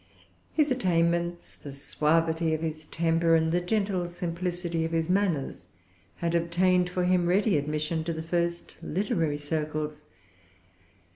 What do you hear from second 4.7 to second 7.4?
of his manners, had obtained for him